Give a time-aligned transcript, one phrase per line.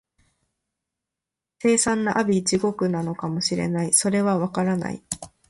[1.59, 5.03] 凄惨な阿鼻地獄なのかも知れない、それは、わからない